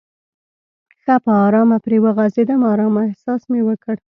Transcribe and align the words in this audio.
ښه 1.01 1.15
په 1.23 1.31
آرامه 1.45 1.77
پرې 1.85 1.97
وغځېدم، 2.05 2.61
آرامه 2.71 3.01
احساس 3.05 3.41
مې 3.51 3.61
وکړ. 3.65 3.95